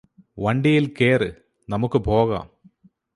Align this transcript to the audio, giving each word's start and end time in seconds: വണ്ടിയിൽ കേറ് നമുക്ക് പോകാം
വണ്ടിയിൽ 0.37 0.93
കേറ് 1.01 1.29
നമുക്ക് 1.69 1.99
പോകാം 1.99 2.47